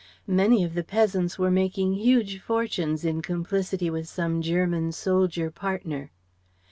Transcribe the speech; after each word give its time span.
Many 0.25 0.63
of 0.63 0.73
the 0.73 0.83
peasants 0.83 1.37
were 1.37 1.51
making 1.51 1.93
huge 1.93 2.39
fortunes 2.39 3.05
in 3.05 3.21
complicity 3.21 3.91
with 3.91 4.09
some 4.09 4.41
German 4.41 4.91
soldier 4.93 5.51
partner. 5.51 6.09